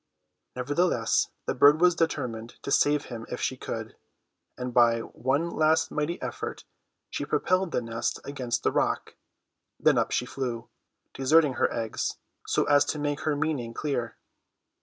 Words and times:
Nevertheless 0.55 1.29
the 1.45 1.53
bird 1.53 1.79
was 1.79 1.93
determined 1.93 2.55
to 2.63 2.71
save 2.71 3.05
him 3.13 3.27
if 3.29 3.39
she 3.39 3.55
could, 3.55 3.95
and 4.57 4.73
by 4.73 5.01
one 5.01 5.51
last 5.51 5.91
mighty 5.91 6.19
effort 6.23 6.65
she 7.11 7.23
propelled 7.23 7.69
the 7.71 7.83
nest 7.83 8.19
against 8.23 8.63
the 8.63 8.71
rock. 8.71 9.13
Then 9.79 9.99
up 9.99 10.09
she 10.09 10.25
flew; 10.25 10.69
deserting 11.13 11.53
her 11.53 11.71
eggs, 11.71 12.17
so 12.47 12.63
as 12.63 12.83
to 12.85 12.97
make 12.97 13.19
her 13.19 13.35
meaning 13.35 13.75
clear. 13.75 14.17